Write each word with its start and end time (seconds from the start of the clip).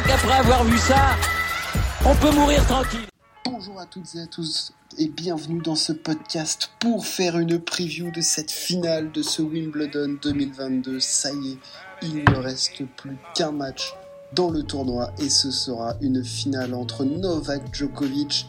crois 0.00 0.16
qu'après 0.16 0.38
avoir 0.38 0.64
vu 0.64 0.78
ça, 0.78 1.16
on 2.06 2.14
peut 2.16 2.30
mourir 2.34 2.64
tranquille. 2.66 3.06
Bonjour 3.44 3.78
à 3.80 3.86
toutes 3.86 4.14
et 4.14 4.20
à 4.20 4.26
tous 4.26 4.72
et 4.98 5.08
bienvenue 5.08 5.60
dans 5.60 5.74
ce 5.74 5.92
podcast 5.92 6.70
pour 6.78 7.06
faire 7.06 7.38
une 7.38 7.58
preview 7.58 8.10
de 8.10 8.20
cette 8.20 8.50
finale 8.50 9.12
de 9.12 9.22
ce 9.22 9.42
Wimbledon 9.42 10.16
2022. 10.22 11.00
Ça 11.00 11.30
y 11.32 11.52
est, 11.52 11.58
il 12.02 12.24
ne 12.24 12.36
reste 12.36 12.82
plus 12.96 13.16
qu'un 13.34 13.52
match 13.52 13.94
dans 14.32 14.50
le 14.50 14.62
tournoi 14.62 15.12
et 15.18 15.28
ce 15.28 15.50
sera 15.50 15.96
une 16.00 16.24
finale 16.24 16.74
entre 16.74 17.04
Novak 17.04 17.74
Djokovic 17.74 18.46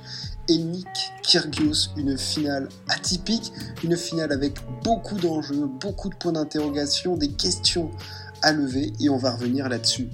et 0.48 0.58
Nick 0.58 0.88
Kyrgios, 1.24 1.90
une 1.98 2.18
finale 2.18 2.70
atypique, 2.88 3.52
une 3.84 3.98
finale 3.98 4.32
avec 4.32 4.58
beaucoup 4.84 5.16
d'enjeux, 5.16 5.70
beaucoup 5.82 6.10
de 6.10 6.16
points 6.16 6.34
d'interrogation, 6.34 7.18
des 7.18 7.32
questions 7.32 7.92
à 8.42 8.54
lever 8.54 8.94
et 9.00 9.10
on 9.10 9.18
va 9.18 9.32
revenir 9.32 9.68
là-dessus. 9.70 10.08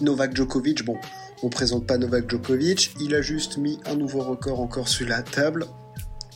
Novak 0.00 0.34
Djokovic, 0.34 0.84
bon, 0.84 0.96
on 1.42 1.48
présente 1.48 1.86
pas 1.86 1.98
Novak 1.98 2.28
Djokovic, 2.30 2.94
il 3.00 3.14
a 3.14 3.22
juste 3.22 3.58
mis 3.58 3.78
un 3.86 3.94
nouveau 3.94 4.20
record 4.20 4.60
encore 4.60 4.88
sur 4.88 5.08
la 5.08 5.22
table, 5.22 5.66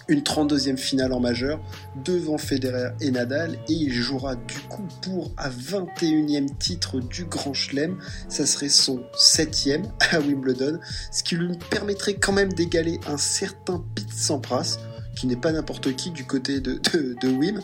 une 0.09 0.21
32e 0.21 0.77
finale 0.77 1.13
en 1.13 1.21
majeur 1.21 1.61
devant 2.05 2.39
Federer 2.39 2.91
et 3.01 3.11
Nadal. 3.11 3.59
Et 3.69 3.73
il 3.73 3.93
jouera 3.93 4.37
du 4.37 4.59
coup 4.69 4.87
pour 5.03 5.33
un 5.39 5.49
21e 5.49 6.57
titre 6.59 7.01
du 7.01 7.25
Grand 7.25 7.55
Chelem. 7.55 7.99
Ça 8.29 8.47
serait 8.47 8.69
son 8.69 9.03
7e 9.17 9.85
à 10.13 10.21
Wimbledon, 10.21 10.79
ce 11.11 11.23
qui 11.23 11.37
lui 11.37 11.57
permettrait 11.71 12.15
quand 12.15 12.33
même 12.33 12.53
d'égaler 12.53 13.01
un 13.07 13.17
certain 13.17 13.83
Pete 13.95 14.13
Sampras 14.13 14.79
qui 15.15 15.27
n'est 15.27 15.37
pas 15.37 15.53
n'importe 15.53 15.95
qui 15.97 16.11
du 16.11 16.25
côté 16.25 16.61
de, 16.61 16.81
Wim. 17.25 17.61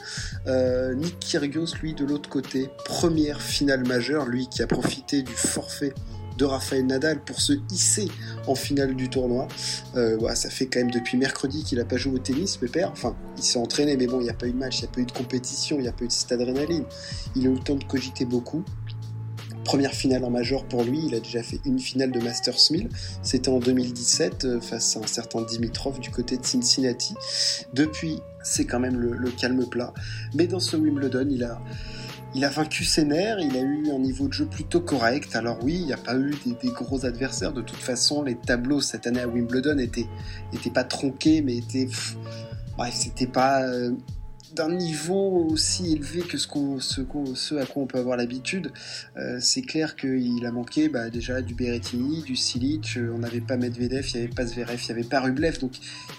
Euh, 0.46 0.94
Nick 0.94 1.18
Kyrgios, 1.18 1.74
lui, 1.82 1.94
de 1.94 2.04
l'autre 2.04 2.28
côté, 2.28 2.70
première 2.84 3.40
finale 3.40 3.86
majeure, 3.86 4.26
lui 4.26 4.48
qui 4.48 4.62
a 4.62 4.66
profité 4.66 5.22
du 5.22 5.32
forfait 5.32 5.94
de 6.40 6.46
Rafael 6.46 6.86
Nadal 6.86 7.20
pour 7.20 7.40
se 7.40 7.52
hisser 7.70 8.08
en 8.46 8.54
finale 8.54 8.94
du 8.94 9.10
tournoi. 9.10 9.46
Euh, 9.96 10.18
ça 10.34 10.48
fait 10.48 10.66
quand 10.66 10.80
même 10.80 10.90
depuis 10.90 11.18
mercredi 11.18 11.64
qu'il 11.64 11.78
n'a 11.78 11.84
pas 11.84 11.98
joué 11.98 12.14
au 12.14 12.18
tennis, 12.18 12.58
père. 12.72 12.90
Enfin, 12.92 13.14
il 13.36 13.42
s'est 13.42 13.58
entraîné, 13.58 13.96
mais 13.96 14.06
bon, 14.06 14.20
il 14.20 14.24
n'y 14.24 14.30
a 14.30 14.34
pas 14.34 14.46
eu 14.46 14.52
de 14.52 14.56
match, 14.56 14.78
il 14.78 14.82
n'y 14.82 14.88
a 14.88 14.92
pas 14.92 15.00
eu 15.02 15.06
de 15.06 15.12
compétition, 15.12 15.76
il 15.76 15.82
n'y 15.82 15.88
a 15.88 15.92
pas 15.92 16.04
eu 16.04 16.08
de 16.08 16.12
cette 16.12 16.32
adrénaline. 16.32 16.84
Il 17.36 17.46
a 17.46 17.50
eu 17.50 17.54
le 17.54 17.60
temps 17.60 17.74
de 17.74 17.84
cogiter 17.84 18.24
beaucoup. 18.24 18.64
Première 19.64 19.92
finale 19.92 20.24
en 20.24 20.30
major 20.30 20.64
pour 20.64 20.84
lui, 20.84 21.00
il 21.06 21.14
a 21.14 21.20
déjà 21.20 21.42
fait 21.42 21.60
une 21.64 21.78
finale 21.78 22.10
de 22.10 22.20
Masters 22.20 22.58
1000, 22.70 22.88
c'était 23.22 23.50
en 23.50 23.58
2017 23.58 24.44
euh, 24.44 24.60
face 24.60 24.96
à 24.96 25.00
un 25.00 25.06
certain 25.06 25.42
Dimitrov 25.42 26.00
du 26.00 26.10
côté 26.10 26.38
de 26.38 26.44
Cincinnati. 26.44 27.14
Depuis, 27.74 28.20
c'est 28.42 28.64
quand 28.64 28.80
même 28.80 28.98
le, 28.98 29.30
calme 29.30 29.66
plat. 29.66 29.92
Mais 30.34 30.46
dans 30.46 30.60
ce 30.60 30.76
Wimbledon, 30.76 31.28
il 31.28 31.44
a, 31.44 32.48
vaincu 32.48 32.84
ses 32.84 33.04
nerfs, 33.04 33.38
il 33.38 33.56
a 33.56 33.60
eu 33.60 33.90
un 33.94 33.98
niveau 33.98 34.28
de 34.28 34.32
jeu 34.32 34.46
plutôt 34.46 34.80
correct. 34.80 35.36
Alors 35.36 35.58
oui, 35.62 35.74
il 35.74 35.86
n'y 35.86 35.92
a 35.92 35.98
pas 35.98 36.16
eu 36.16 36.34
des, 36.44 36.68
gros 36.68 37.04
adversaires. 37.04 37.52
De 37.52 37.62
toute 37.62 37.80
façon, 37.80 38.22
les 38.22 38.36
tableaux 38.36 38.80
cette 38.80 39.06
année 39.06 39.20
à 39.20 39.28
Wimbledon 39.28 39.78
étaient, 39.78 40.06
pas 40.72 40.84
tronqués, 40.84 41.42
mais 41.42 41.58
étaient... 41.58 41.88
bref, 42.76 42.94
c'était 42.94 43.26
pas 43.26 43.62
euh, 43.62 43.92
d'un 44.54 44.70
niveau 44.70 45.46
aussi 45.50 45.92
élevé 45.92 46.20
que 46.20 46.38
ce, 46.38 46.48
ce, 47.34 47.54
à 47.56 47.66
quoi 47.66 47.82
on 47.82 47.86
peut 47.86 47.98
avoir 47.98 48.16
l'habitude. 48.16 48.72
Euh, 49.16 49.38
c'est 49.40 49.62
clair 49.62 49.96
qu'il 49.96 50.44
a 50.44 50.52
manqué 50.52 50.88
bah, 50.88 51.10
déjà 51.10 51.42
du 51.42 51.54
Berrettini, 51.54 52.22
du 52.22 52.36
Silic, 52.36 52.96
euh, 52.96 53.12
on 53.14 53.18
n'avait 53.18 53.40
pas 53.40 53.56
Medvedev, 53.56 54.06
il 54.08 54.16
n'y 54.16 54.24
avait 54.24 54.34
pas 54.34 54.46
Zverev, 54.46 54.80
il 54.80 54.86
n'y 54.86 55.00
avait 55.00 55.08
pas 55.08 55.20
Rublev, 55.20 55.58
donc 55.58 55.72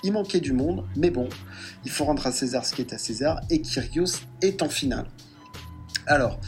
il 0.03 0.13
manquait 0.13 0.39
du 0.39 0.53
monde. 0.53 0.85
Mais 0.95 1.09
bon, 1.09 1.27
il 1.85 1.91
faut 1.91 2.05
rendre 2.05 2.25
à 2.25 2.31
César 2.31 2.65
ce 2.65 2.73
qui 2.73 2.81
est 2.81 2.93
à 2.93 2.97
César, 2.97 3.41
et 3.49 3.61
Kyrgios 3.61 4.21
est 4.41 4.61
en 4.61 4.69
finale. 4.69 5.05
Alors, 6.07 6.39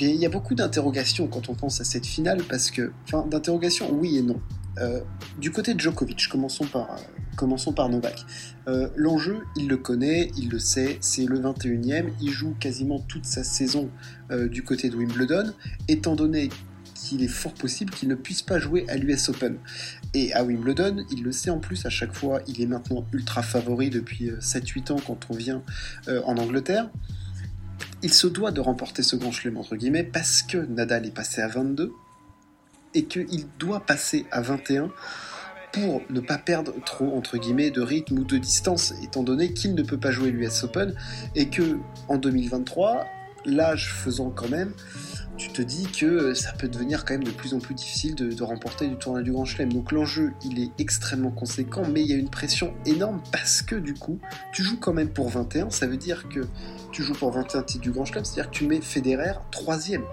il 0.00 0.16
y 0.16 0.26
a 0.26 0.28
beaucoup 0.28 0.54
d'interrogations 0.54 1.28
quand 1.28 1.48
on 1.48 1.54
pense 1.54 1.80
à 1.80 1.84
cette 1.84 2.06
finale, 2.06 2.42
parce 2.48 2.70
que, 2.70 2.92
enfin, 3.04 3.26
d'interrogations, 3.26 3.92
oui 3.92 4.18
et 4.18 4.22
non. 4.22 4.40
Euh, 4.78 5.00
du 5.38 5.50
côté 5.50 5.74
de 5.74 5.80
Djokovic, 5.80 6.28
commençons 6.28 6.64
par, 6.66 6.88
euh, 6.90 7.88
Novak. 7.88 8.24
Euh, 8.68 8.88
l'enjeu, 8.96 9.40
il 9.56 9.68
le 9.68 9.76
connaît, 9.76 10.30
il 10.36 10.48
le 10.48 10.58
sait, 10.58 10.98
c'est 11.00 11.26
le 11.26 11.38
21e, 11.38 12.10
il 12.20 12.30
joue 12.30 12.54
quasiment 12.58 13.00
toute 13.00 13.24
sa 13.24 13.44
saison 13.44 13.90
du 14.50 14.62
côté 14.62 14.88
de 14.88 14.96
Wimbledon, 14.96 15.52
étant 15.88 16.16
donné 16.16 16.48
qu'il 16.94 17.22
est 17.22 17.28
fort 17.28 17.52
possible 17.52 17.92
qu'il 17.92 18.08
ne 18.08 18.14
puisse 18.14 18.40
pas 18.40 18.58
jouer 18.58 18.86
à 18.88 18.96
l'US 18.96 19.28
Open. 19.28 19.58
Et 20.14 20.32
à 20.32 20.42
Wimbledon, 20.42 21.04
il 21.10 21.22
le 21.22 21.32
sait 21.32 21.50
en 21.50 21.58
plus, 21.58 21.84
à 21.84 21.90
chaque 21.90 22.14
fois, 22.14 22.40
il 22.46 22.62
est 22.62 22.66
maintenant 22.66 23.04
ultra 23.12 23.42
favori 23.42 23.90
depuis 23.90 24.30
7-8 24.40 24.92
ans 24.92 25.00
quand 25.06 25.26
on 25.28 25.34
vient 25.34 25.62
en 26.08 26.38
Angleterre 26.38 26.88
il 28.02 28.12
se 28.12 28.26
doit 28.26 28.50
de 28.50 28.60
remporter 28.60 29.02
ce 29.02 29.16
grand 29.16 29.30
chelem 29.30 29.56
entre 29.56 29.76
guillemets 29.76 30.02
parce 30.02 30.42
que 30.42 30.58
Nadal 30.58 31.06
est 31.06 31.14
passé 31.14 31.40
à 31.40 31.48
22 31.48 31.92
et 32.94 33.04
qu'il 33.04 33.46
doit 33.58 33.80
passer 33.80 34.26
à 34.30 34.40
21 34.40 34.90
pour 35.72 36.02
ne 36.10 36.20
pas 36.20 36.38
perdre 36.38 36.72
trop 36.84 37.16
entre 37.16 37.38
guillemets 37.38 37.70
de 37.70 37.80
rythme 37.80 38.18
ou 38.18 38.24
de 38.24 38.36
distance 38.36 38.92
étant 39.02 39.22
donné 39.22 39.54
qu'il 39.54 39.74
ne 39.74 39.82
peut 39.82 39.98
pas 39.98 40.10
jouer 40.10 40.30
l'US 40.30 40.64
Open 40.64 40.94
et 41.34 41.48
que 41.48 41.78
en 42.08 42.18
2023 42.18 43.06
l'âge 43.46 43.92
faisant 43.92 44.30
quand 44.30 44.48
même 44.48 44.72
tu 45.42 45.48
te 45.48 45.62
dis 45.62 45.86
que 45.86 46.34
ça 46.34 46.52
peut 46.52 46.68
devenir 46.68 47.04
quand 47.04 47.14
même 47.14 47.24
de 47.24 47.30
plus 47.30 47.54
en 47.54 47.58
plus 47.58 47.74
difficile 47.74 48.14
de, 48.14 48.42
remporter 48.42 48.86
du 48.86 48.96
tournoi 48.96 49.22
du 49.22 49.32
Grand 49.32 49.44
Chelem. 49.44 49.72
Donc 49.72 49.90
l'enjeu, 49.92 50.32
il 50.44 50.62
est 50.62 50.70
extrêmement 50.78 51.30
conséquent, 51.30 51.82
mais 51.90 52.02
il 52.02 52.06
y 52.06 52.12
a 52.12 52.16
une 52.16 52.28
pression 52.28 52.74
énorme 52.86 53.20
parce 53.32 53.62
que 53.62 53.74
du 53.74 53.94
coup, 53.94 54.20
tu 54.52 54.62
joues 54.62 54.78
quand 54.78 54.92
même 54.92 55.08
pour 55.08 55.30
21. 55.30 55.70
Ça 55.70 55.86
veut 55.86 55.96
dire 55.96 56.28
que 56.28 56.40
tu 56.92 57.02
joues 57.02 57.14
pour 57.14 57.32
21 57.32 57.62
titres 57.62 57.82
du 57.82 57.90
Grand 57.90 58.04
Chelem, 58.04 58.24
c'est-à-dire 58.24 58.50
que 58.50 58.56
tu 58.56 58.66
mets 58.66 58.80
Federer 58.80 59.32
troisième. 59.50 60.04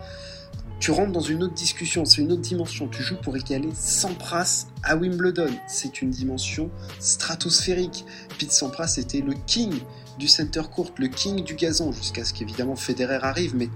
Tu 0.79 0.91
rentres 0.91 1.12
dans 1.12 1.19
une 1.19 1.44
autre 1.44 1.53
discussion, 1.53 2.06
c'est 2.06 2.22
une 2.22 2.31
autre 2.31 2.41
dimension. 2.41 2.88
Tu 2.88 3.03
joues 3.03 3.17
pour 3.22 3.35
égaler 3.35 3.69
Sampras 3.73 4.67
à 4.81 4.95
Wimbledon. 4.95 5.51
C'est 5.67 6.01
une 6.01 6.09
dimension 6.09 6.72
stratosphérique. 7.00 8.06
Pete 8.38 8.53
Sampras 8.53 8.95
était 8.97 9.19
le 9.19 9.34
king 9.45 9.73
du 10.18 10.29
center 10.29 10.63
court, 10.72 10.91
le 10.97 11.07
king 11.07 11.44
du 11.44 11.56
gazon, 11.56 11.91
jusqu'à 11.91 12.23
ce 12.23 12.34
qu'évidemment 12.34 12.78
Federer 12.78 13.19
arrive, 13.22 13.56
mais 13.56 13.69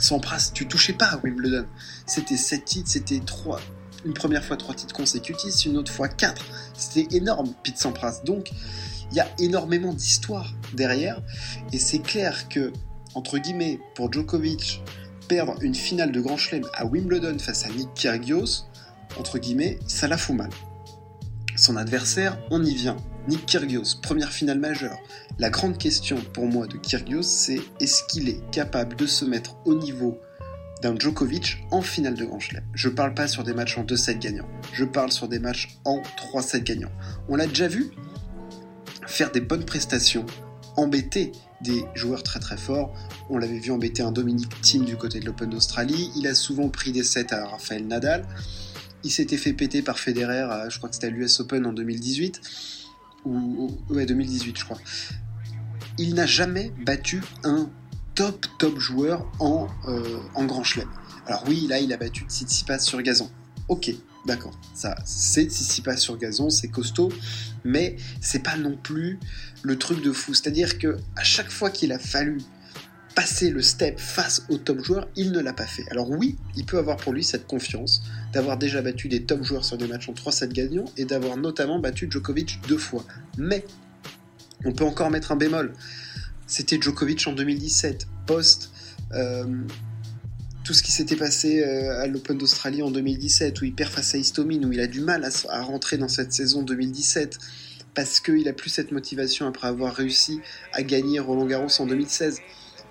Sampras, 0.00 0.50
tu 0.52 0.66
touchais 0.66 0.92
pas 0.92 1.06
à 1.06 1.18
Wimbledon. 1.18 1.66
C'était 2.06 2.36
7 2.36 2.64
titres, 2.64 2.90
c'était 2.90 3.20
3. 3.20 3.60
Une 4.04 4.14
première 4.14 4.44
fois 4.44 4.56
3 4.56 4.74
titres 4.74 4.94
consécutifs, 4.94 5.64
une 5.66 5.76
autre 5.76 5.92
fois 5.92 6.08
4. 6.08 6.44
C'était 6.76 7.16
énorme, 7.16 7.52
Pete 7.62 7.78
Sampras. 7.78 8.22
Donc, 8.24 8.50
il 9.10 9.16
y 9.16 9.20
a 9.20 9.28
énormément 9.38 9.92
d'histoire 9.92 10.52
derrière. 10.74 11.22
Et 11.72 11.78
c'est 11.78 12.00
clair 12.00 12.48
que, 12.48 12.72
entre 13.14 13.38
guillemets, 13.38 13.78
pour 13.94 14.12
Djokovic, 14.12 14.82
perdre 15.28 15.54
une 15.60 15.74
finale 15.74 16.10
de 16.10 16.20
Grand 16.20 16.36
Chelem 16.36 16.64
à 16.74 16.86
Wimbledon 16.86 17.38
face 17.38 17.64
à 17.64 17.68
Nick 17.68 17.92
Kyrgios, 17.94 18.64
entre 19.18 19.38
guillemets, 19.38 19.78
ça 19.86 20.08
la 20.08 20.16
fout 20.16 20.34
mal. 20.34 20.50
Son 21.56 21.76
adversaire, 21.76 22.38
on 22.50 22.64
y 22.64 22.74
vient. 22.74 22.96
Nick 23.28 23.44
Kyrgios, 23.44 24.00
première 24.02 24.32
finale 24.32 24.58
majeure. 24.58 24.98
La 25.38 25.50
grande 25.50 25.76
question 25.76 26.16
pour 26.32 26.46
moi 26.46 26.66
de 26.66 26.78
Kyrgios, 26.78 27.22
c'est 27.22 27.60
est-ce 27.80 28.02
qu'il 28.04 28.28
est 28.28 28.50
capable 28.50 28.96
de 28.96 29.06
se 29.06 29.24
mettre 29.24 29.56
au 29.66 29.74
niveau 29.74 30.18
d'un 30.82 30.98
Djokovic 30.98 31.58
en 31.70 31.82
finale 31.82 32.14
de 32.14 32.24
Grand 32.24 32.40
Chelem? 32.40 32.64
Je 32.72 32.88
parle 32.88 33.14
pas 33.14 33.28
sur 33.28 33.44
des 33.44 33.52
matchs 33.52 33.76
en 33.76 33.84
2-7 33.84 34.18
gagnants, 34.18 34.48
je 34.72 34.84
parle 34.84 35.12
sur 35.12 35.28
des 35.28 35.38
matchs 35.38 35.78
en 35.84 36.00
3-7 36.32 36.62
gagnants. 36.62 36.92
On 37.28 37.36
l'a 37.36 37.46
déjà 37.46 37.68
vu 37.68 37.90
faire 39.06 39.30
des 39.30 39.40
bonnes 39.40 39.64
prestations, 39.64 40.24
embêter 40.76 41.32
des 41.60 41.84
joueurs 41.94 42.22
très 42.22 42.40
très 42.40 42.56
forts. 42.56 42.92
On 43.30 43.38
l'avait 43.38 43.58
vu 43.58 43.70
embêter 43.70 44.02
un 44.02 44.12
Dominic 44.12 44.60
Thiem 44.60 44.84
du 44.84 44.96
côté 44.96 45.20
de 45.20 45.26
l'Open 45.26 45.50
d'Australie. 45.50 46.10
Il 46.16 46.26
a 46.26 46.34
souvent 46.34 46.68
pris 46.68 46.92
des 46.92 47.02
sets 47.02 47.32
à 47.32 47.46
Rafael 47.46 47.86
Nadal. 47.86 48.26
Il 49.04 49.10
s'était 49.10 49.36
fait 49.36 49.52
péter 49.52 49.82
par 49.82 49.98
Federer, 49.98 50.68
je 50.70 50.76
crois 50.78 50.88
que 50.88 50.94
c'était 50.94 51.06
à 51.06 51.10
l'US 51.10 51.40
Open 51.40 51.66
en 51.66 51.72
2018 51.72 52.40
ou 53.24 53.76
ouais 53.90 54.06
2018 54.06 54.58
je 54.58 54.64
crois. 54.64 54.78
Il 55.98 56.14
n'a 56.14 56.26
jamais 56.26 56.72
battu 56.84 57.22
un 57.44 57.70
top 58.14 58.46
top 58.58 58.78
joueur 58.78 59.30
en, 59.38 59.68
euh, 59.86 60.18
en 60.34 60.44
Grand 60.44 60.64
Chelem. 60.64 60.88
Alors 61.26 61.44
oui, 61.46 61.66
là 61.68 61.78
il 61.78 61.92
a 61.92 61.96
battu 61.96 62.24
Tsitsipas 62.28 62.80
sur 62.80 63.00
gazon. 63.02 63.30
Ok, 63.68 63.92
d'accord, 64.28 64.56
ça 64.74 64.94
c'est 65.04 65.50
Tsitsipas 65.50 65.96
sur 65.96 66.16
gazon, 66.18 66.50
c'est 66.50 66.68
costaud, 66.68 67.10
mais 67.64 67.96
c'est 68.20 68.42
pas 68.42 68.56
non 68.56 68.76
plus 68.76 69.18
le 69.62 69.76
truc 69.76 70.02
de 70.02 70.12
fou. 70.12 70.34
C'est-à-dire 70.34 70.78
que 70.78 70.98
à 71.16 71.24
chaque 71.24 71.50
fois 71.50 71.70
qu'il 71.70 71.90
a 71.92 71.98
fallu 71.98 72.38
passer 73.16 73.50
le 73.50 73.62
step 73.62 73.98
face 73.98 74.44
au 74.48 74.58
top 74.58 74.84
joueur, 74.84 75.08
il 75.16 75.32
ne 75.32 75.40
l'a 75.40 75.52
pas 75.52 75.66
fait. 75.66 75.84
Alors 75.90 76.08
oui, 76.10 76.36
il 76.54 76.64
peut 76.64 76.78
avoir 76.78 76.98
pour 76.98 77.12
lui 77.12 77.24
cette 77.24 77.48
confiance 77.48 78.02
d'avoir 78.32 78.58
déjà 78.58 78.80
battu 78.80 79.08
des 79.08 79.24
top 79.24 79.42
joueurs 79.42 79.64
sur 79.64 79.76
des 79.76 79.88
matchs 79.88 80.08
en 80.08 80.12
3-7 80.12 80.52
gagnants 80.52 80.84
et 80.96 81.04
d'avoir 81.04 81.36
notamment 81.36 81.80
battu 81.80 82.06
Djokovic 82.08 82.60
deux 82.68 82.78
fois. 82.78 83.04
Mais 83.36 83.64
on 84.64 84.72
peut 84.72 84.84
encore 84.84 85.10
mettre 85.10 85.32
un 85.32 85.36
bémol. 85.36 85.72
C'était 86.46 86.80
Djokovic 86.80 87.26
en 87.26 87.32
2017, 87.32 88.06
post 88.26 88.70
euh, 89.14 89.46
tout 90.68 90.74
ce 90.74 90.82
qui 90.82 90.92
s'était 90.92 91.16
passé 91.16 91.62
euh, 91.62 92.02
à 92.02 92.06
l'Open 92.06 92.36
d'Australie 92.36 92.82
en 92.82 92.90
2017, 92.90 93.58
où 93.62 93.64
il 93.64 93.74
perd 93.74 93.90
face 93.90 94.14
à 94.14 94.18
Istomine, 94.18 94.66
où 94.66 94.70
il 94.70 94.80
a 94.80 94.86
du 94.86 95.00
mal 95.00 95.26
à, 95.48 95.62
rentrer 95.62 95.96
dans 95.96 96.08
cette 96.08 96.30
saison 96.30 96.60
2017 96.60 97.38
parce 97.94 98.20
qu'il 98.20 98.46
a 98.48 98.52
plus 98.52 98.68
cette 98.68 98.92
motivation 98.92 99.48
après 99.48 99.66
avoir 99.66 99.94
réussi 99.94 100.42
à 100.74 100.82
gagner 100.82 101.20
Roland 101.20 101.46
Garros 101.46 101.70
en 101.78 101.86
2016. 101.86 102.40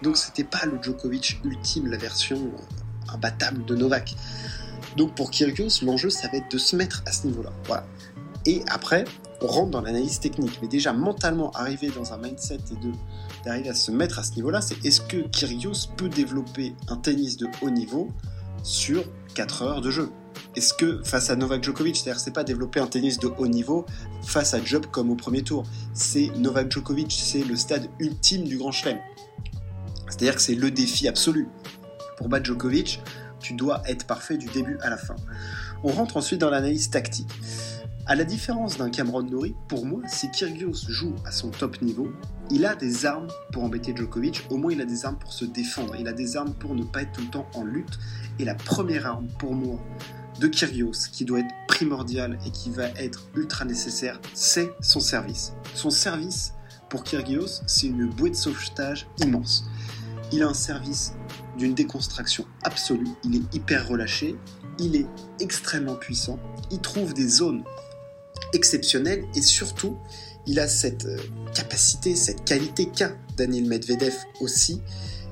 Donc 0.02 0.18
c'était 0.18 0.44
pas 0.44 0.66
le 0.66 0.82
Djokovic 0.82 1.40
ultime, 1.46 1.86
la 1.86 1.98
version 1.98 2.52
imbattable 3.10 3.64
de 3.66 3.76
Novak. 3.76 4.16
Donc 4.96 5.14
pour 5.14 5.30
Kyrgios, 5.30 5.84
l'enjeu, 5.84 6.10
ça 6.10 6.30
va 6.30 6.40
être 6.40 6.50
de 6.50 6.58
se 6.58 6.76
mettre 6.76 7.04
à 7.06 7.12
ce 7.12 7.28
niveau-là. 7.28 7.54
Voilà. 7.66 7.86
Et 8.48 8.64
après, 8.70 9.06
on 9.42 9.46
rentre 9.46 9.70
dans 9.70 9.82
l'analyse 9.82 10.20
technique. 10.20 10.58
Mais 10.64 10.68
déjà, 10.68 10.94
mentalement, 10.94 11.52
arriver 11.52 11.92
dans 11.96 12.12
un 12.12 12.18
mindset 12.18 12.58
et 12.72 12.86
de 12.88 12.92
d'arriver 13.48 13.70
à 13.70 13.74
se 13.74 13.92
mettre 13.92 14.20
à 14.20 14.24
ce 14.24 14.34
niveau-là, 14.36 14.62
c'est 14.62 14.84
est-ce 14.86 15.00
que 15.02 15.18
Kyrgios 15.30 15.88
peut 15.96 16.10
développer 16.10 16.76
un 16.90 16.98
tennis 16.98 17.38
de 17.38 17.48
haut 17.62 17.70
niveau 17.70 18.10
sur 18.62 19.06
4 19.36 19.62
heures 19.62 19.82
de 19.82 19.90
jeu? 19.90 20.10
Est-ce 20.56 20.74
que 20.74 21.02
face 21.04 21.30
à 21.30 21.36
Novak 21.36 21.64
Djokovic, 21.64 21.96
c'est-à-dire 21.96 22.20
c'est 22.20 22.34
pas 22.34 22.44
développer 22.44 22.80
un 22.80 22.88
tennis 22.88 23.20
de 23.20 23.28
haut 23.38 23.48
niveau 23.48 23.86
face 24.24 24.54
à 24.54 24.64
Job 24.64 24.88
comme 24.92 25.10
au 25.12 25.16
premier 25.16 25.44
tour, 25.44 25.64
c'est 25.94 26.30
Novak 26.36 26.72
Djokovic, 26.72 27.12
c'est 27.12 27.44
le 27.44 27.56
stade 27.56 27.88
ultime 28.00 28.44
du 28.44 28.58
Grand 28.58 28.72
Chelem. 28.72 28.98
C'est-à-dire 30.08 30.36
que 30.36 30.42
c'est 30.42 30.56
le 30.56 30.70
défi 30.70 31.08
absolu. 31.08 31.48
Pour 32.18 32.28
battre 32.28 32.46
Djokovic, 32.46 33.02
tu 33.40 33.54
dois 33.54 33.82
être 33.86 34.06
parfait 34.06 34.38
du 34.38 34.48
début 34.48 34.78
à 34.82 34.90
la 34.90 34.98
fin. 34.98 35.16
On 35.84 35.92
rentre 35.92 36.18
ensuite 36.18 36.42
dans 36.42 36.50
l'analyse 36.50 36.90
tactique. 36.90 37.30
À 38.10 38.16
la 38.16 38.24
différence 38.24 38.78
d'un 38.78 38.90
Cameron 38.90 39.22
Norrie, 39.22 39.54
pour 39.68 39.86
moi, 39.86 40.00
si 40.08 40.32
Kyrgios 40.32 40.88
joue 40.88 41.14
à 41.26 41.32
son 41.32 41.50
top 41.50 41.82
niveau, 41.82 42.08
il 42.50 42.66
a 42.66 42.74
des 42.74 43.06
armes 43.06 43.28
pour 43.52 43.66
embêter 43.66 43.94
Djokovic, 43.94 44.46
au 44.50 44.56
moins 44.56 44.72
il 44.72 44.80
a 44.80 44.86
des 44.86 45.06
armes 45.06 45.18
pour 45.18 45.34
se 45.34 45.44
défendre, 45.44 45.94
il 46.00 46.08
a 46.08 46.14
des 46.14 46.38
armes 46.38 46.54
pour 46.54 46.74
ne 46.74 46.86
pas 46.86 47.02
être 47.02 47.12
tout 47.12 47.22
le 47.24 47.28
temps 47.28 47.50
en 47.54 47.66
lutte. 47.66 48.00
Et 48.40 48.46
la 48.46 48.56
première 48.56 49.08
arme 49.08 49.28
pour 49.40 49.54
moi 49.54 49.78
de 50.40 50.48
Kyrgios, 50.48 51.10
qui 51.12 51.26
doit 51.26 51.40
être 51.40 51.54
primordiale 51.68 52.40
et 52.46 52.52
qui 52.52 52.70
va 52.70 52.86
être 52.92 53.28
ultra 53.36 53.66
nécessaire, 53.66 54.22
c'est 54.34 54.72
son 54.80 55.02
service. 55.02 55.52
Son 55.74 55.90
service, 55.90 56.54
pour 56.88 57.04
Kyrgios, 57.04 57.62
c'est 57.66 57.88
une 57.88 58.08
bouée 58.08 58.30
de 58.30 58.38
sauvetage 58.38 59.06
immense. 59.20 59.70
Il 60.32 60.44
a 60.44 60.48
un 60.48 60.54
service 60.54 61.14
d'une 61.58 61.74
déconstruction 61.74 62.46
absolue, 62.64 63.10
il 63.26 63.36
est 63.36 63.54
hyper 63.54 63.86
relâché, 63.86 64.38
il 64.80 64.96
est 64.96 65.08
extrêmement 65.42 65.96
puissant, 65.96 66.40
il 66.72 66.80
trouve 66.80 67.14
des 67.14 67.28
zones 67.28 67.64
exceptionnel 68.54 69.26
et 69.36 69.42
surtout, 69.42 69.98
il 70.46 70.60
a 70.60 70.68
cette 70.68 71.06
euh, 71.06 71.18
capacité, 71.54 72.16
cette 72.16 72.46
qualité 72.46 72.88
qu'a 72.88 73.12
Daniel 73.36 73.66
Medvedev 73.66 74.16
aussi, 74.40 74.82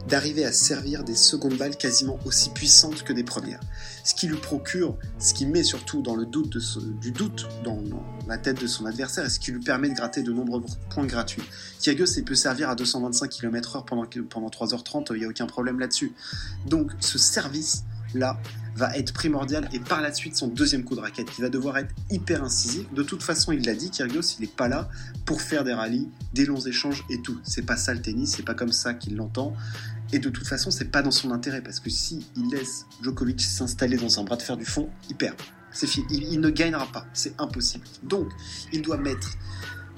d'arriver 0.07 0.45
à 0.45 0.51
servir 0.51 1.03
des 1.03 1.15
secondes 1.15 1.57
balles 1.57 1.77
quasiment 1.77 2.19
aussi 2.25 2.49
puissantes 2.49 3.03
que 3.03 3.13
des 3.13 3.23
premières. 3.23 3.59
Ce 4.03 4.13
qui 4.13 4.27
lui 4.27 4.37
procure, 4.37 4.97
ce 5.17 5.33
qui 5.33 5.45
met 5.45 5.63
surtout 5.63 6.01
dans 6.01 6.15
le 6.15 6.25
doute 6.25 6.57
du 7.01 7.11
doute 7.11 7.47
dans, 7.63 7.79
la 8.27 8.37
tête 8.37 8.61
de 8.61 8.67
son 8.67 8.85
adversaire 8.85 9.25
et 9.25 9.29
ce 9.29 9.39
qui 9.39 9.51
lui 9.51 9.61
permet 9.61 9.89
de 9.89 9.95
gratter 9.95 10.21
de 10.21 10.31
nombreux 10.31 10.63
points 10.89 11.05
gratuits. 11.05 11.43
Kyrgios, 11.79 12.17
il 12.17 12.23
peut 12.23 12.35
servir 12.35 12.69
à 12.69 12.75
225 12.75 13.29
km/h 13.29 13.85
pendant, 13.85 14.05
pendant 14.29 14.49
3h30, 14.49 15.07
il 15.11 15.19
n'y 15.19 15.25
a 15.25 15.27
aucun 15.27 15.47
problème 15.47 15.79
là-dessus. 15.79 16.13
Donc 16.67 16.91
ce 16.99 17.17
service-là, 17.17 18.39
va 18.75 18.95
être 18.97 19.13
primordial 19.13 19.69
et 19.73 19.79
par 19.79 20.01
la 20.01 20.13
suite 20.13 20.35
son 20.35 20.47
deuxième 20.47 20.83
coup 20.83 20.95
de 20.95 20.99
raquette 20.99 21.31
qui 21.31 21.41
va 21.41 21.49
devoir 21.49 21.77
être 21.77 21.93
hyper 22.11 22.43
incisif. 22.43 22.91
De 22.93 23.03
toute 23.03 23.23
façon, 23.23 23.51
il 23.51 23.65
l'a 23.65 23.73
dit, 23.73 23.89
Kyrgios, 23.89 24.21
il 24.37 24.41
n'est 24.41 24.47
pas 24.47 24.67
là 24.67 24.89
pour 25.25 25.41
faire 25.41 25.63
des 25.63 25.73
rallyes, 25.73 26.09
des 26.33 26.45
longs 26.45 26.59
échanges 26.59 27.05
et 27.09 27.21
tout. 27.21 27.39
C'est 27.43 27.65
pas 27.65 27.77
ça 27.77 27.93
le 27.93 28.01
tennis, 28.01 28.35
c'est 28.35 28.43
pas 28.43 28.53
comme 28.53 28.73
ça 28.73 28.93
qu'il 28.93 29.15
l'entend. 29.15 29.53
Et 30.11 30.19
de 30.19 30.29
toute 30.29 30.47
façon, 30.47 30.71
c'est 30.71 30.91
pas 30.91 31.01
dans 31.01 31.11
son 31.11 31.31
intérêt 31.31 31.61
parce 31.61 31.79
que 31.79 31.89
si 31.89 32.25
il 32.35 32.49
laisse 32.49 32.85
Djokovic 33.01 33.41
s'installer 33.41 33.97
dans 33.97 34.19
un 34.19 34.23
bras 34.23 34.35
de 34.35 34.41
fer 34.41 34.57
du 34.57 34.65
fond, 34.65 34.89
il 35.09 35.15
perd. 35.15 35.35
C'est 35.71 35.87
fini, 35.87 36.07
il 36.31 36.39
ne 36.39 36.49
gagnera 36.49 36.87
pas, 36.91 37.05
c'est 37.13 37.33
impossible. 37.39 37.85
Donc, 38.03 38.29
il 38.71 38.81
doit 38.81 38.97
mettre 38.97 39.37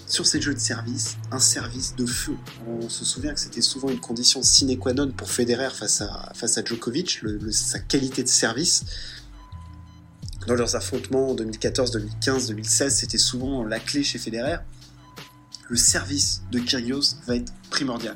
sur 0.08 0.26
ces 0.26 0.42
jeux 0.42 0.54
de 0.54 0.60
service, 0.60 1.18
un 1.32 1.40
service 1.40 1.96
de 1.96 2.06
feu. 2.06 2.38
On 2.66 2.90
se 2.90 3.04
souvient 3.04 3.34
que 3.34 3.40
c'était 3.40 3.62
souvent 3.62 3.90
une 3.90 4.00
condition 4.00 4.42
sine 4.42 4.78
qua 4.80 4.94
non 4.94 5.12
pour 5.12 5.30
Federer 5.30 5.70
face 5.70 6.02
à, 6.02 6.32
face 6.34 6.60
Djokovic, 6.66 7.22
sa 7.52 7.80
qualité 7.80 8.24
de 8.24 8.30
service. 8.30 8.86
Dans 10.48 10.56
leurs 10.56 10.78
affrontements 10.78 11.32
en 11.32 11.36
2014, 11.36 11.92
2015, 11.92 12.48
2016, 12.48 12.96
c'était 12.96 13.18
souvent 13.18 13.66
la 13.66 13.80
clé 13.80 14.02
chez 14.02 14.18
Federer. 14.18 14.60
Le 15.70 15.76
service 15.76 16.42
de 16.52 16.60
Kyrgios 16.60 17.18
va 17.26 17.36
être 17.36 17.52
primordial. 17.70 18.16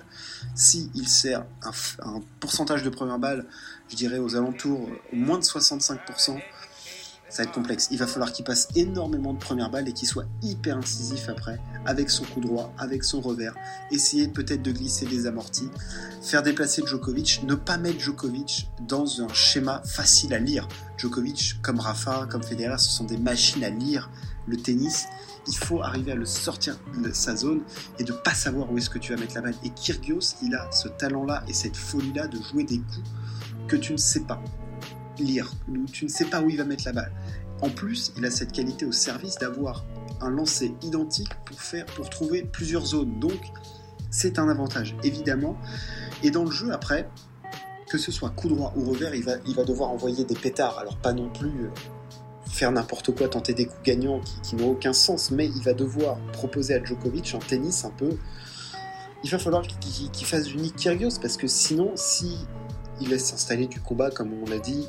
S'il 0.56 0.90
il 0.96 1.10
sert 1.10 1.44
un, 1.62 1.72
un, 2.06 2.22
pourcentage 2.40 2.84
de 2.84 2.90
première 2.90 3.20
balle, 3.20 3.46
je 3.90 3.98
dirais 3.98 4.20
aux 4.20 4.38
alentours 4.38 4.90
moins 5.12 5.40
de 5.40 5.44
65%, 5.44 6.40
ça 7.32 7.44
va 7.44 7.48
être 7.48 7.56
complexe. 7.56 7.88
Il 7.92 7.98
va 7.98 8.08
falloir 8.08 8.34
qu'il 8.34 8.44
passe 8.44 8.68
énormément 8.76 9.34
de 9.34 9.40
premières 9.40 9.70
balles 9.70 9.88
et 9.88 9.94
qu'il 9.94 10.08
soit 10.08 10.26
hyper 10.42 10.78
incisif 10.78 11.30
après, 11.30 11.60
avec 11.86 12.10
son 12.10 12.26
coup 12.26 12.42
droit, 12.42 12.74
avec 12.78 13.06
son 13.06 13.22
revers, 13.22 13.56
essayer 13.90 14.28
peut-être 14.28 14.62
de 14.62 14.72
glisser 14.72 15.06
des 15.06 15.26
amortis, 15.28 15.70
faire 16.22 16.44
déplacer 16.44 16.84
Djokovic, 16.86 17.44
ne 17.48 17.56
pas 17.56 17.78
mettre 17.78 18.00
Djokovic 18.00 18.70
dans 18.82 19.22
un 19.22 19.34
schéma 19.34 19.82
facile 19.86 20.34
à 20.34 20.40
lire. 20.40 20.68
Djokovic, 20.98 21.62
comme 21.62 21.80
Rafa, 21.80 22.28
comme 22.30 22.44
Federer, 22.44 22.78
ce 22.78 22.90
sont 22.90 23.06
des 23.06 23.18
machines 23.18 23.64
à 23.64 23.70
lire 23.70 24.10
le 24.46 24.58
tennis. 24.58 25.08
Il 25.48 25.56
faut 25.56 25.82
arriver 25.82 26.12
à 26.12 26.16
le 26.16 26.26
sortir 26.26 26.78
de 27.02 27.12
sa 27.14 27.38
zone 27.38 27.62
et 27.98 28.04
de 28.04 28.12
pas 28.12 28.34
savoir 28.34 28.70
où 28.72 28.78
est-ce 28.78 28.90
que 28.90 29.00
tu 29.00 29.14
vas 29.14 29.20
mettre 29.20 29.36
la 29.36 29.42
balle. 29.42 29.56
Et 29.64 29.70
Kyrgios, 29.70 30.36
il 30.44 30.54
a 30.54 30.70
ce 30.72 30.90
talent-là 30.90 31.44
et 31.48 31.54
cette 31.54 31.78
folie-là 31.78 32.28
de 32.28 32.40
jouer 32.42 32.66
des 32.66 32.80
coups 32.80 33.10
que 33.70 33.78
tu 33.78 33.94
ne 33.94 33.98
sais 33.98 34.20
pas 34.22 34.42
lire, 35.22 35.52
tu 35.92 36.06
ne 36.06 36.10
sais 36.10 36.26
pas 36.26 36.42
où 36.42 36.50
il 36.50 36.58
va 36.58 36.66
mettre 36.66 36.84
la 36.86 36.94
balle. 36.94 37.12
En 37.62 37.70
plus, 37.70 38.12
il 38.18 38.26
a 38.26 38.32
cette 38.32 38.52
qualité 38.52 38.86
au 38.86 38.92
service 38.92 39.38
d'avoir 39.38 39.86
un 40.20 40.30
lancer 40.30 40.74
identique 40.82 41.30
pour, 41.46 41.62
faire, 41.62 41.86
pour 41.86 42.10
trouver 42.10 42.44
plusieurs 42.44 42.86
zones. 42.86 43.20
Donc, 43.20 43.40
c'est 44.10 44.40
un 44.40 44.50
avantage, 44.50 44.96
évidemment. 45.04 45.56
Et 46.24 46.32
dans 46.32 46.44
le 46.44 46.52
jeu, 46.52 46.72
après, 46.72 47.08
que 47.90 47.98
ce 47.98 48.12
soit 48.12 48.30
coup 48.30 48.50
droit 48.50 48.74
ou 48.76 48.90
revers, 48.90 49.14
il 49.14 49.24
va, 49.24 49.34
il 49.46 49.56
va 49.56 49.64
devoir 49.64 49.92
envoyer 49.92 50.26
des 50.26 50.36
pétards. 50.36 50.80
Alors, 50.80 50.98
pas 50.98 51.14
non 51.14 51.30
plus 51.30 51.66
euh, 51.66 51.70
faire 52.48 52.72
n'importe 52.72 53.16
quoi, 53.16 53.28
tenter 53.28 53.54
des 53.54 53.66
coups 53.66 53.84
gagnants 53.84 54.22
qui, 54.44 54.56
n'ont 54.56 54.72
aucun 54.72 54.94
sens, 54.94 55.32
mais 55.32 55.48
il 55.48 55.62
va 55.64 55.74
devoir 55.74 56.18
proposer 56.34 56.74
à 56.74 56.84
Djokovic 56.84 57.34
un 57.34 57.40
tennis 57.40 57.86
un 57.86 57.92
peu. 57.92 58.18
Il 59.24 59.30
va 59.30 59.38
falloir 59.40 59.64
qu'il 59.64 60.26
fasse 60.26 60.46
du 60.46 60.58
Nick 60.58 60.76
Kyrgios 60.76 61.20
parce 61.22 61.38
que 61.38 61.48
sinon, 61.48 61.92
si 61.96 62.38
il 63.02 63.10
laisse 63.10 63.26
s'installer 63.26 63.68
du 63.68 63.80
combat, 63.80 64.12
comme 64.12 64.32
on 64.34 64.50
l'a 64.50 64.60
dit, 64.60 64.88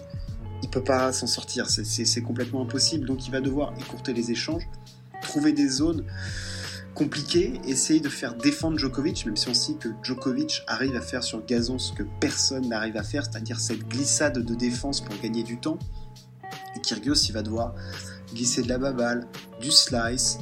il 0.62 0.68
peut 0.68 0.84
pas 0.84 1.12
s'en 1.12 1.26
sortir, 1.26 1.68
c'est 1.68 2.22
complètement 2.22 2.62
impossible. 2.62 3.06
Donc 3.06 3.26
il 3.26 3.32
va 3.32 3.40
devoir 3.40 3.74
écourter 3.80 4.12
les 4.12 4.30
échanges, 4.30 4.68
trouver 5.22 5.52
des 5.52 5.68
zones 5.68 6.04
compliquées, 6.94 7.60
essayer 7.66 8.00
de 8.00 8.08
faire 8.08 8.34
défendre 8.34 8.78
Djokovic, 8.78 9.24
même 9.24 9.36
si 9.36 9.48
on 9.48 9.54
sait 9.54 9.74
que 9.74 9.88
Djokovic 10.02 10.62
arrive 10.66 10.94
à 10.94 11.00
faire 11.00 11.24
sur 11.24 11.44
gazon 11.44 11.78
ce 11.78 11.92
que 11.92 12.02
personne 12.20 12.68
n'arrive 12.68 12.96
à 12.96 13.02
faire, 13.02 13.24
c'est-à-dire 13.24 13.58
cette 13.58 13.88
glissade 13.88 14.38
de 14.38 14.54
défense 14.54 15.00
pour 15.00 15.18
gagner 15.20 15.42
du 15.42 15.58
temps. 15.58 15.78
Et 16.76 16.80
Kyrgios, 16.80 17.14
il 17.14 17.32
va 17.32 17.42
devoir 17.42 17.74
glisser 18.34 18.62
de 18.62 18.68
la 18.68 18.78
baballe, 18.78 19.26
du 19.60 19.70
slice, 19.70 20.38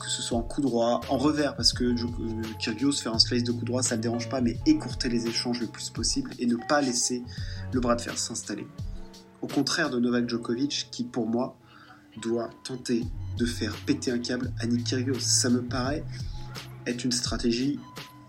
que 0.00 0.08
ce 0.08 0.22
soit 0.22 0.38
en 0.38 0.42
coup 0.42 0.60
droit, 0.60 1.00
en 1.08 1.18
revers, 1.18 1.56
parce 1.56 1.72
que 1.72 1.84
euh, 1.84 2.42
Kyrgios 2.58 2.92
faire 2.92 3.14
un 3.14 3.18
slice 3.18 3.44
de 3.44 3.52
coup 3.52 3.64
droit, 3.64 3.82
ça 3.82 3.96
ne 3.96 4.02
dérange 4.02 4.28
pas, 4.28 4.40
mais 4.40 4.56
écourter 4.66 5.08
les 5.08 5.26
échanges 5.26 5.60
le 5.60 5.66
plus 5.66 5.90
possible 5.90 6.30
et 6.38 6.46
ne 6.46 6.56
pas 6.68 6.80
laisser 6.80 7.22
le 7.72 7.80
bras 7.80 7.96
de 7.96 8.00
fer 8.00 8.18
s'installer. 8.18 8.66
Au 9.42 9.46
contraire 9.46 9.90
de 9.90 9.98
Novak 9.98 10.28
Djokovic, 10.28 10.88
qui 10.90 11.04
pour 11.04 11.26
moi 11.26 11.56
doit 12.20 12.50
tenter 12.64 13.04
de 13.36 13.46
faire 13.46 13.74
péter 13.86 14.10
un 14.10 14.18
câble 14.18 14.52
à 14.58 14.66
Nick 14.66 14.84
Kyrgios. 14.84 15.20
Ça 15.20 15.48
me 15.50 15.62
paraît 15.62 16.04
être 16.86 17.04
une 17.04 17.12
stratégie 17.12 17.78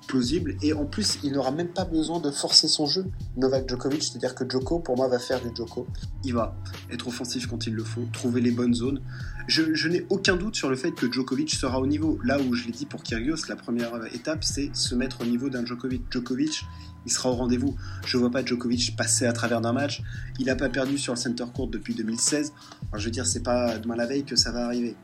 plausible. 0.09 0.57
Et 0.61 0.73
en 0.73 0.85
plus 0.85 1.19
il 1.23 1.31
n'aura 1.31 1.51
même 1.51 1.69
pas 1.69 1.85
besoin 1.85 2.19
de 2.19 2.31
forcer 2.31 2.67
son 2.67 2.87
jeu 2.87 3.05
Novak 3.37 3.69
Djokovic. 3.69 4.03
C'est 4.03 4.15
à 4.17 4.19
dire 4.19 4.35
que 4.35 4.43
Djoko 4.49 4.79
pour 4.79 4.97
moi 4.97 5.07
va 5.07 5.19
faire 5.19 5.39
du 5.39 5.55
Djoko. 5.55 5.87
Il 6.25 6.33
va 6.33 6.57
être 6.91 7.07
offensif 7.07 7.47
quand 7.47 7.67
il 7.67 7.75
le 7.75 7.83
faut 7.83 8.05
trouver 8.11 8.41
les 8.41 8.51
bonnes 8.51 8.73
zones. 8.73 9.01
Je, 9.47 9.87
n'ai 9.87 10.05
aucun 10.09 10.35
doute 10.35 10.55
sur 10.55 10.69
le 10.69 10.75
fait 10.75 10.91
que 10.91 11.11
Djokovic 11.11 11.51
sera 11.51 11.79
au 11.79 11.87
niveau. 11.87 12.19
Là 12.23 12.39
où 12.39 12.53
je 12.53 12.65
l'ai 12.65 12.71
dit 12.71 12.85
pour 12.85 13.03
Kyrgios 13.03 13.47
la 13.47 13.55
première 13.55 13.91
étape 14.13 14.43
c'est 14.43 14.75
se 14.75 14.95
mettre 14.95 15.21
au 15.21 15.25
niveau 15.25 15.49
d'un 15.49 15.63
Djokovic. 15.63 16.03
Djokovic 16.11 16.65
il 17.05 17.11
sera 17.11 17.29
au 17.29 17.35
rendez-vous. 17.35 17.75
Je 18.05 18.17
vois 18.17 18.31
pas 18.31 18.43
Djokovic 18.43 18.97
passer 18.97 19.25
à 19.25 19.31
travers 19.31 19.61
d'un 19.61 19.73
match. 19.73 20.01
Il 20.39 20.47
n'a 20.47 20.55
pas 20.55 20.69
perdu 20.69 20.97
sur 20.97 21.13
le 21.13 21.19
center 21.19 21.45
court 21.53 21.67
depuis 21.67 21.93
2016 21.93 22.51
je 22.95 23.05
veux 23.05 23.11
dire 23.11 23.25
c'est 23.25 23.43
pas 23.43 23.77
demain 23.77 23.95
la 23.95 24.05
veille 24.05 24.23
que 24.23 24.35
ça 24.35 24.51
va 24.51 24.65
arriver. 24.65 24.95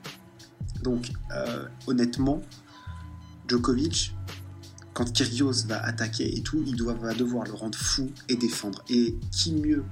Donc 0.83 1.11
euh, 1.31 1.65
honnêtement 1.87 2.41
Djokovic 3.47 4.15
quand 4.95 5.11
Kyrgios 5.11 5.67
va 5.67 5.83
attaquer 5.83 6.37
et 6.37 6.41
tout, 6.41 6.63
il 6.65 6.77
doit, 6.77 6.93
va 6.93 7.13
devoir 7.13 7.43
le 7.43 7.53
rendre 7.53 7.77
fou 7.77 8.09
et 8.29 8.37
défendre. 8.37 8.81
Et 8.89 9.17
qui 9.29 9.51
mieux 9.51 9.83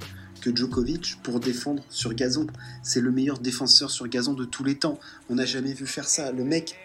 que 0.41 0.55
Djokovic 0.55 1.21
pour 1.21 1.41
défendre 1.41 1.83
sur 1.89 2.13
gazon? 2.13 2.47
C'est 2.83 3.01
le 3.01 3.11
meilleur 3.11 3.37
défenseur 3.37 3.91
sur 3.91 4.07
gazon 4.07 4.33
de 4.33 4.45
tous 4.45 4.63
les 4.63 4.75
temps. 4.75 4.97
On 5.29 5.35
n'a 5.35 5.45
jamais 5.45 5.73
vu 5.73 5.85
faire 5.85 6.07
ça. 6.07 6.31
Le 6.31 6.45
mec 6.45 6.75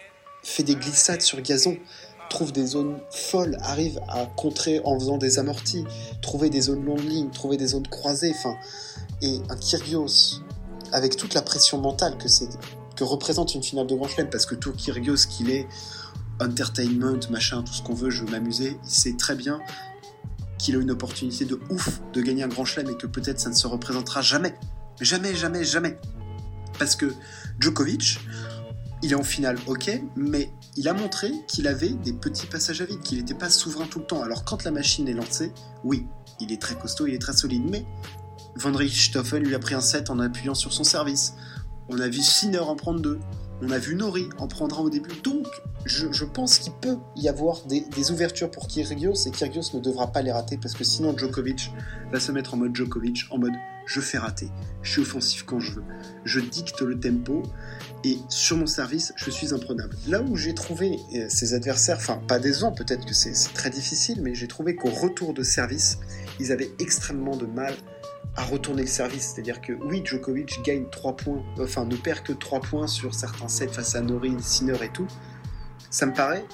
fait 0.43 0.63
des 0.63 0.75
glissades 0.75 1.21
sur 1.21 1.41
gazon, 1.41 1.77
trouve 2.29 2.51
des 2.51 2.65
zones 2.65 2.99
folles, 3.09 3.57
arrive 3.61 4.01
à 4.09 4.25
contrer 4.25 4.81
en 4.83 4.99
faisant 4.99 5.17
des 5.17 5.39
amortis, 5.39 5.85
trouver 6.21 6.49
des 6.49 6.61
zones 6.61 6.83
longues 6.83 7.07
lignes, 7.07 7.31
trouver 7.31 7.55
des 7.55 7.67
zones 7.67 7.87
croisées. 7.87 8.35
Et 9.21 9.39
un 9.49 9.55
Kyrgios 9.55 10.41
avec 10.91 11.15
toute 11.15 11.33
la 11.33 11.41
pression 11.41 11.79
mentale 11.79 12.17
que 12.17 12.27
que 12.97 13.03
représente 13.05 13.55
une 13.55 13.63
finale 13.63 13.87
de 13.87 13.95
Grand 13.95 14.09
Chelem, 14.09 14.29
parce 14.29 14.45
que 14.45 14.55
tout 14.55 14.73
Kyrgios 14.73 15.25
qu'il 15.29 15.49
est 15.51 15.65
entertainment, 16.41 17.19
machin, 17.29 17.63
tout 17.63 17.73
ce 17.73 17.81
qu'on 17.81 17.93
veut, 17.93 18.09
je 18.09 18.23
veux 18.23 18.31
m'amuser, 18.31 18.77
il 18.83 18.89
sait 18.89 19.15
très 19.17 19.35
bien 19.35 19.59
qu'il 20.57 20.75
a 20.75 20.79
une 20.79 20.91
opportunité 20.91 21.45
de 21.45 21.59
ouf 21.69 22.01
de 22.13 22.21
gagner 22.21 22.43
un 22.43 22.47
grand 22.47 22.65
chelem 22.65 22.89
et 22.89 22.97
que 22.97 23.07
peut-être 23.07 23.39
ça 23.39 23.49
ne 23.49 23.55
se 23.55 23.67
représentera 23.67 24.21
jamais. 24.21 24.55
Jamais, 24.99 25.33
jamais, 25.33 25.63
jamais. 25.63 25.97
Parce 26.77 26.95
que 26.95 27.13
Djokovic, 27.59 28.19
il 29.01 29.13
est 29.13 29.15
en 29.15 29.23
finale, 29.23 29.57
ok, 29.67 30.01
mais 30.15 30.51
il 30.75 30.87
a 30.87 30.93
montré 30.93 31.31
qu'il 31.47 31.67
avait 31.67 31.89
des 31.89 32.13
petits 32.13 32.47
passages 32.47 32.81
à 32.81 32.85
vide, 32.85 32.99
qu'il 33.01 33.17
n'était 33.17 33.33
pas 33.33 33.49
souverain 33.49 33.85
tout 33.85 33.99
le 33.99 34.05
temps. 34.05 34.21
Alors 34.21 34.43
quand 34.43 34.63
la 34.63 34.71
machine 34.71 35.07
est 35.07 35.13
lancée, 35.13 35.53
oui, 35.83 36.05
il 36.41 36.51
est 36.51 36.61
très 36.61 36.75
costaud, 36.75 37.07
il 37.07 37.13
est 37.13 37.19
très 37.19 37.33
solide, 37.33 37.63
mais 37.69 37.85
Van 38.55 38.73
Richthofen 38.73 39.43
lui 39.43 39.55
a 39.55 39.59
pris 39.59 39.75
un 39.75 39.81
set 39.81 40.09
en 40.09 40.19
appuyant 40.19 40.55
sur 40.55 40.73
son 40.73 40.83
service. 40.83 41.33
On 41.87 41.99
a 41.99 42.09
vu 42.09 42.21
Sinner 42.21 42.59
en 42.59 42.75
prendre 42.75 42.99
deux. 42.99 43.19
On 43.61 43.71
a 43.71 43.77
vu 43.77 43.95
Nori 43.95 44.29
en 44.37 44.47
prendre 44.47 44.79
un 44.79 44.83
au 44.83 44.89
début. 44.89 45.09
Donc, 45.23 45.47
je, 45.85 46.25
pense 46.25 46.59
qu'il 46.59 46.73
peut 46.73 46.97
y 47.15 47.27
avoir 47.27 47.65
des, 47.65 48.11
ouvertures 48.11 48.51
pour 48.51 48.67
Kyrgios 48.67 49.27
et 49.27 49.31
Kyrgios 49.31 49.73
ne 49.73 49.79
devra 49.79 50.11
pas 50.11 50.21
les 50.21 50.31
rater 50.31 50.57
parce 50.57 50.73
que 50.73 50.83
sinon 50.83 51.17
Djokovic 51.17 51.71
va 52.11 52.19
se 52.19 52.31
mettre 52.31 52.53
en 52.53 52.57
mode 52.57 52.75
Djokovic, 52.75 53.25
en 53.31 53.37
mode 53.37 53.53
je 53.85 54.01
fais 54.01 54.19
rater, 54.19 54.49
je 54.83 54.91
suis 54.91 55.01
offensif 55.01 55.43
quand 55.43 55.59
je 55.59 55.73
veux, 55.73 55.83
je 56.23 56.39
dicte 56.39 56.81
le 56.81 56.99
tempo 56.99 57.41
et 58.03 58.19
sur 58.29 58.55
mon 58.55 58.67
service, 58.67 59.13
je 59.15 59.31
suis 59.31 59.53
imprenable. 59.53 59.95
Là 60.07 60.21
où 60.21 60.35
j'ai 60.35 60.53
trouvé 60.53 60.99
euh, 61.15 61.25
ces 61.27 61.55
adversaires, 61.55 61.97
enfin 61.97 62.21
pas 62.27 62.39
décevants, 62.39 62.71
peut-être 62.71 63.05
que 63.05 63.15
c'est 63.15 63.33
très 63.53 63.71
difficile, 63.71 64.21
mais 64.21 64.35
j'ai 64.35 64.47
trouvé 64.47 64.75
qu'au 64.75 64.89
retour 64.89 65.33
de 65.33 65.41
service, 65.41 65.97
ils 66.39 66.51
avaient 66.51 66.69
extrêmement 66.79 67.35
de 67.35 67.47
mal 67.47 67.73
à 68.39 68.43
retourner 68.43 68.83
le 68.83 68.87
service. 68.87 69.33
C'est-à-dire 69.33 69.59
que 69.59 69.73
oui, 69.73 70.01
Djokovic 70.03 70.61
gagne 70.63 70.85
3 70.89 71.15
points, 71.17 71.43
enfin 71.59 71.85
ne 71.85 71.95
perd 71.95 72.23
que 72.23 72.31
3 72.31 72.61
points 72.61 72.87
sur 72.87 73.13
certains 73.13 73.49
sets 73.49 73.67
face 73.67 73.95
à 73.95 74.01
Nori, 74.01 74.33
Sinner 74.39 74.77
et 74.81 74.89
tout. 74.89 75.07
Ça 75.89 76.05
me 76.05 76.13
paraît 76.13 76.45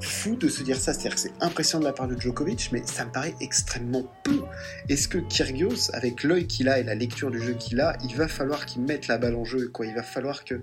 fou 0.00 0.36
de 0.36 0.48
se 0.48 0.62
dire 0.62 0.76
ça, 0.76 0.92
c'est-à-dire 0.92 1.14
que 1.14 1.20
c'est 1.20 1.32
impressionnant 1.40 1.82
de 1.82 1.88
la 1.88 1.92
part 1.92 2.08
de 2.08 2.18
Djokovic, 2.18 2.70
mais 2.72 2.82
ça 2.84 3.04
me 3.04 3.10
paraît 3.10 3.34
extrêmement 3.40 4.04
peu. 4.22 4.42
Est-ce 4.88 5.08
que 5.08 5.18
Kyrgios, 5.18 5.90
avec 5.92 6.22
l'œil 6.22 6.46
qu'il 6.46 6.68
a 6.68 6.78
et 6.78 6.82
la 6.82 6.94
lecture 6.94 7.30
du 7.30 7.40
jeu 7.40 7.54
qu'il 7.54 7.80
a, 7.80 7.96
il 8.04 8.14
va 8.14 8.28
falloir 8.28 8.66
qu'il 8.66 8.82
mette 8.82 9.08
la 9.08 9.18
balle 9.18 9.34
en 9.34 9.44
jeu, 9.44 9.68
quoi? 9.68 9.86
Il 9.86 9.94
va 9.94 10.02
falloir 10.02 10.44
que 10.44 10.60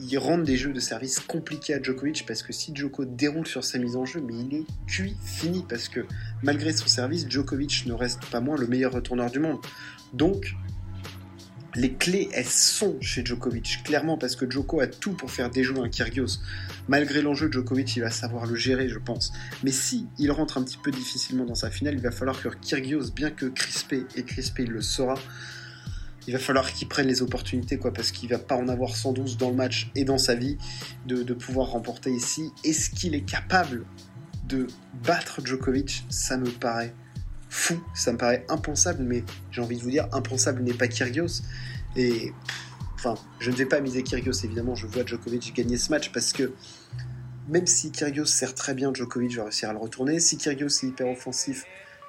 il, 0.00 0.18
rende 0.18 0.44
des 0.44 0.56
jeux 0.56 0.72
de 0.72 0.80
service 0.80 1.20
compliqués 1.20 1.74
à 1.74 1.82
Djokovic 1.82 2.24
parce 2.26 2.42
que 2.42 2.52
si 2.52 2.74
Djoko 2.74 3.04
déroule 3.04 3.46
sur 3.46 3.64
sa 3.64 3.78
mise 3.78 3.96
en 3.96 4.04
jeu, 4.04 4.20
mais 4.20 4.34
il 4.34 4.54
est 4.54 4.66
cuit, 4.86 5.16
fini 5.22 5.64
parce 5.68 5.88
que 5.88 6.06
malgré 6.42 6.72
son 6.72 6.86
service, 6.86 7.28
Djokovic 7.28 7.84
ne 7.86 7.92
reste 7.92 8.24
pas 8.26 8.40
moins 8.40 8.56
le 8.56 8.66
meilleur 8.66 8.92
retourneur 8.92 9.30
du 9.30 9.40
monde. 9.40 9.58
Donc, 10.12 10.54
les 11.74 11.92
clés, 11.92 12.28
elles 12.32 12.46
sont 12.46 12.96
chez 13.00 13.24
Djokovic, 13.24 13.82
clairement, 13.84 14.16
parce 14.16 14.36
que 14.36 14.50
Djoko 14.50 14.80
a 14.80 14.86
tout 14.86 15.12
pour 15.12 15.30
faire 15.30 15.50
déjouer 15.50 15.80
un 15.80 15.88
Kyrgios. 15.88 16.40
Malgré 16.88 17.20
l'enjeu, 17.20 17.50
Djokovic, 17.52 17.96
il 17.96 18.00
va 18.00 18.10
savoir 18.10 18.46
le 18.46 18.54
gérer, 18.54 18.88
je 18.88 18.98
pense. 18.98 19.32
Mais 19.62 19.70
si 19.70 20.06
il 20.18 20.30
rentre 20.32 20.58
un 20.58 20.62
petit 20.62 20.78
peu 20.78 20.90
difficilement 20.90 21.44
dans 21.44 21.54
sa 21.54 21.70
finale, 21.70 21.94
il 21.94 22.00
va 22.00 22.10
falloir 22.10 22.40
que 22.40 22.48
Kyrgios, 22.48 23.10
bien 23.14 23.30
que 23.30 23.46
crispé, 23.46 24.04
et 24.16 24.22
crispé, 24.22 24.62
il 24.64 24.70
le 24.70 24.80
saura, 24.80 25.16
il 26.26 26.32
va 26.32 26.38
falloir 26.38 26.72
qu'il 26.72 26.88
prenne 26.88 27.06
les 27.06 27.22
opportunités, 27.22 27.78
quoi, 27.78 27.92
parce 27.92 28.12
qu'il 28.12 28.28
va 28.28 28.38
pas 28.38 28.56
en 28.56 28.68
avoir 28.68 28.96
112 28.96 29.36
dans 29.36 29.50
le 29.50 29.56
match 29.56 29.90
et 29.94 30.04
dans 30.04 30.18
sa 30.18 30.34
vie 30.34 30.58
de, 31.06 31.32
pouvoir 31.32 31.68
remporter 31.68 32.10
ici. 32.10 32.50
Est-ce 32.64 32.90
qu'il 32.90 33.14
est 33.14 33.24
capable 33.24 33.84
de 34.46 34.66
battre 35.04 35.40
Djokovic? 35.44 36.04
Ça 36.08 36.36
me 36.36 36.50
paraît 36.50 36.94
fou, 37.48 37.80
ça 37.94 38.12
me 38.12 38.18
paraît 38.18 38.44
impensable, 38.48 39.02
mais 39.02 39.24
j'ai 39.50 39.60
envie 39.60 39.76
de 39.76 39.82
vous 39.82 39.90
dire, 39.90 40.08
impensable 40.12 40.62
n'est 40.62 40.74
pas 40.74 40.88
Kyrgios. 40.88 41.42
Et 41.96 42.32
enfin, 42.94 43.14
je 43.40 43.50
ne 43.50 43.56
vais 43.56 43.66
pas 43.66 43.80
miser 43.80 44.02
Kyrgios, 44.02 44.44
évidemment, 44.44 44.74
je 44.74 44.86
vois 44.86 45.04
Djokovic 45.04 45.54
gagner 45.54 45.78
ce 45.78 45.90
match 45.90 46.12
parce 46.12 46.32
que 46.32 46.52
même 47.48 47.66
si 47.66 47.90
Kyrgios 47.90 48.26
sert 48.26 48.54
très 48.54 48.74
bien, 48.74 48.92
Djokovic 48.92 49.36
va 49.36 49.44
réussir 49.44 49.70
à 49.70 49.72
le 49.72 49.78
retourner. 49.78 50.20
Si 50.20 50.36
Kyrgios 50.36 50.68
est 50.68 50.84
hyper 50.84 51.08
offensif, 51.08 51.64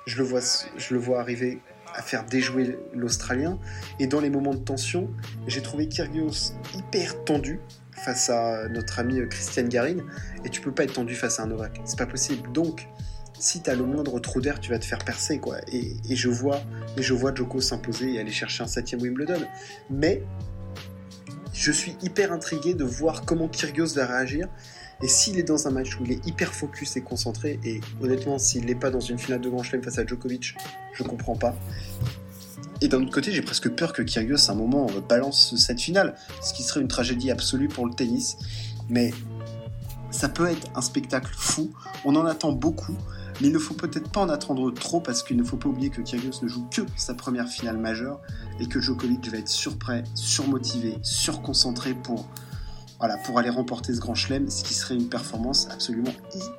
je 0.05 0.17
le 0.17 0.23
vois, 0.23 0.41
je 0.77 0.93
le 0.93 0.99
vois 0.99 1.21
arriver 1.21 1.59
à 1.95 2.01
faire 2.01 2.25
déjouer 2.25 2.77
l'Australien. 2.93 3.57
Et 3.99 4.07
dans 4.07 4.19
les 4.19 4.29
moments 4.29 4.53
de 4.53 4.63
tension, 4.63 5.09
j'ai 5.47 5.61
trouvé 5.61 5.87
Kyrgios 5.87 6.53
hyper 6.77 7.23
tendu 7.23 7.59
face 7.91 8.29
à 8.29 8.67
notre 8.69 8.99
ami 8.99 9.19
Christian 9.29 9.63
Garin. 9.63 9.97
Et 10.45 10.49
tu 10.49 10.61
peux 10.61 10.71
pas 10.71 10.83
être 10.83 10.93
tendu 10.93 11.15
face 11.15 11.39
à 11.39 11.43
un 11.43 11.47
Novak. 11.47 11.81
C'est 11.85 11.97
pas 11.97 12.05
possible. 12.05 12.51
Donc, 12.51 12.87
si 13.39 13.61
tu 13.61 13.69
as 13.69 13.75
le 13.75 13.85
moindre 13.85 14.19
trou 14.19 14.41
d'air, 14.41 14.59
tu 14.59 14.69
vas 14.69 14.79
te 14.79 14.85
faire 14.85 14.99
percer. 14.99 15.39
quoi. 15.39 15.57
Et, 15.71 15.95
je 16.09 16.29
vois 16.29 16.61
et 16.97 17.01
je 17.01 17.13
vois 17.13 17.33
Joko 17.33 17.61
s'imposer 17.61 18.13
et 18.13 18.19
aller 18.19 18.31
chercher 18.31 18.63
un 18.63 18.67
septième 18.67 19.01
Wimbledon. 19.01 19.41
Mais 19.89 20.23
je 21.53 21.71
suis 21.71 21.95
hyper 22.01 22.31
intrigué 22.31 22.73
de 22.73 22.83
voir 22.83 23.25
comment 23.25 23.47
Kyrgios 23.47 23.95
va 23.95 24.05
réagir 24.05 24.47
et 25.01 25.07
s'il 25.07 25.39
est 25.39 25.43
dans 25.43 25.67
un 25.67 25.71
match 25.71 25.97
où 25.97 26.03
il 26.03 26.11
est 26.11 26.27
hyper 26.27 26.53
focus 26.53 26.97
et 26.97 27.01
concentré, 27.01 27.57
et 27.63 27.79
honnêtement, 28.01 28.37
s'il 28.37 28.65
n'est 28.65 28.75
pas 28.75 28.89
dans 28.89 28.99
une 28.99 29.17
finale 29.17 29.39
de 29.39 29.49
Grand 29.49 29.63
Chelem 29.63 29.81
face 29.81 29.97
à 29.97 30.05
Djokovic, 30.05 30.55
je 30.93 31.03
comprends 31.03 31.37
pas. 31.37 31.55
Et 32.81 32.89
d'un 32.89 33.01
autre 33.01 33.11
côté, 33.11 33.31
j'ai 33.31 33.41
presque 33.41 33.69
peur 33.69 33.93
que 33.93 34.01
Kyrgios, 34.01 34.49
à 34.49 34.51
un 34.51 34.55
moment, 34.55 34.87
balance 35.07 35.55
cette 35.55 35.79
finale, 35.79 36.15
ce 36.41 36.53
qui 36.53 36.63
serait 36.63 36.81
une 36.81 36.89
tragédie 36.89 37.31
absolue 37.31 37.69
pour 37.69 37.85
le 37.85 37.93
tennis. 37.93 38.37
Mais 38.89 39.11
ça 40.11 40.27
peut 40.27 40.47
être 40.47 40.67
un 40.75 40.81
spectacle 40.81 41.33
fou, 41.33 41.71
on 42.03 42.15
en 42.15 42.25
attend 42.25 42.51
beaucoup, 42.51 42.97
mais 43.41 43.47
il 43.47 43.53
ne 43.53 43.59
faut 43.59 43.73
peut-être 43.73 44.09
pas 44.11 44.21
en 44.21 44.29
attendre 44.29 44.71
trop 44.71 44.99
parce 44.99 45.23
qu'il 45.23 45.37
ne 45.37 45.43
faut 45.43 45.57
pas 45.57 45.69
oublier 45.69 45.89
que 45.89 46.01
Kyrgios 46.01 46.41
ne 46.41 46.47
joue 46.47 46.65
que 46.69 46.81
sa 46.95 47.13
première 47.13 47.47
finale 47.47 47.77
majeure 47.77 48.21
et 48.59 48.67
que 48.67 48.79
Djokovic 48.79 49.27
va 49.29 49.37
être 49.37 49.47
surprêt, 49.47 50.03
surmotivé, 50.15 50.97
surconcentré 51.01 51.93
pour 51.93 52.27
pour 53.23 53.39
aller 53.39 53.49
remporter 53.49 53.93
ce 53.93 53.99
grand 53.99 54.15
chelem, 54.15 54.49
ce 54.49 54.63
qui 54.63 54.73
serait 54.73 54.95
une 54.95 55.07
performance 55.07 55.67
absolument 55.69 56.11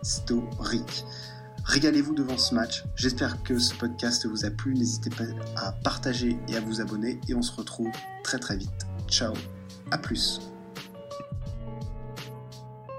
historique. 0.02 1.04
Régalez-vous 1.64 2.14
devant 2.14 2.38
ce 2.38 2.54
match. 2.54 2.84
J'espère 2.96 3.42
que 3.42 3.58
ce 3.58 3.74
podcast 3.74 4.26
vous 4.26 4.44
a 4.44 4.50
plu. 4.50 4.74
N'hésitez 4.74 5.10
pas 5.10 5.24
à 5.56 5.72
partager 5.72 6.38
et 6.48 6.56
à 6.56 6.60
vous 6.60 6.80
abonner. 6.80 7.20
Et 7.28 7.34
on 7.34 7.42
se 7.42 7.52
retrouve 7.54 7.90
très 8.24 8.38
très 8.38 8.56
vite. 8.56 8.86
Ciao. 9.08 9.34
À 9.90 9.98
plus. 9.98 10.49